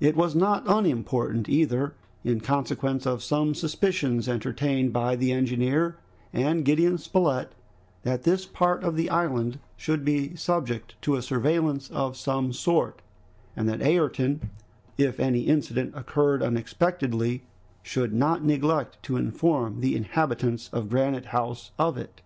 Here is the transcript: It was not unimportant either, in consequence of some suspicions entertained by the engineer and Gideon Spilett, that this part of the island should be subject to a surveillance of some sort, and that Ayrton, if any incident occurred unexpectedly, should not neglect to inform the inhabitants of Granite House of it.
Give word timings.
It 0.00 0.16
was 0.16 0.34
not 0.34 0.64
unimportant 0.66 1.48
either, 1.48 1.94
in 2.24 2.40
consequence 2.40 3.06
of 3.06 3.22
some 3.22 3.54
suspicions 3.54 4.28
entertained 4.28 4.92
by 4.92 5.14
the 5.14 5.30
engineer 5.30 5.96
and 6.32 6.64
Gideon 6.64 6.98
Spilett, 6.98 7.54
that 8.02 8.24
this 8.24 8.46
part 8.46 8.82
of 8.82 8.96
the 8.96 9.08
island 9.08 9.60
should 9.76 10.04
be 10.04 10.34
subject 10.34 11.00
to 11.02 11.14
a 11.14 11.22
surveillance 11.22 11.88
of 11.92 12.16
some 12.16 12.52
sort, 12.52 13.00
and 13.54 13.68
that 13.68 13.80
Ayrton, 13.80 14.50
if 14.98 15.20
any 15.20 15.42
incident 15.42 15.92
occurred 15.96 16.42
unexpectedly, 16.42 17.44
should 17.84 18.12
not 18.12 18.42
neglect 18.42 19.00
to 19.04 19.16
inform 19.16 19.80
the 19.82 19.94
inhabitants 19.94 20.68
of 20.72 20.88
Granite 20.90 21.26
House 21.26 21.70
of 21.78 21.96
it. 21.96 22.22